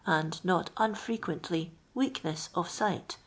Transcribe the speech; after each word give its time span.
and 0.07 0.43
not 0.43 0.73
unfrequ<*r.t1y 0.77 1.69
weakn">s 1.95 2.49
o» 2.55 2.63
si^'ht. 2.63 3.17